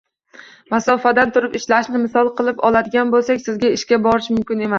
[0.73, 4.69] Masofadan turib ishlashni misol qilib oladigan boʻlsak, sizga ishga borish muhim emas